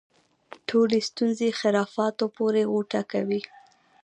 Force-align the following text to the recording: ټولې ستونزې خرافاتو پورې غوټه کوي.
ټولې 0.67 0.99
ستونزې 1.09 1.49
خرافاتو 1.59 2.25
پورې 2.37 2.61
غوټه 2.71 3.01
کوي. 3.11 3.41